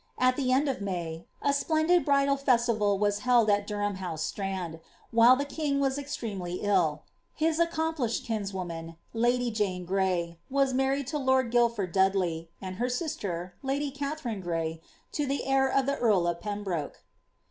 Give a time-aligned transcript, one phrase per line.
[0.17, 4.79] At the en4of May, aapleBfid, lifudal festival was held at Durham House, Stnmd,
[5.11, 7.03] while the hSag «aa extremely ill;
[7.35, 13.51] his accomplished kinswoman, lady JaaeiGniy, was sww lied tQ lord Guildford Dudley, and hfr sinter,
[13.61, 14.79] My Kjatharipit Gmy,
[15.11, 17.03] to tke heir of the eari of Pembroke.